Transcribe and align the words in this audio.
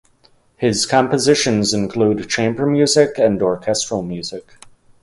His 0.57 0.87
compositions 0.87 1.75
include 1.75 2.27
chamber 2.27 2.65
music 2.65 3.19
and 3.19 3.39
orchestral 3.39 4.01
music. 4.01 4.55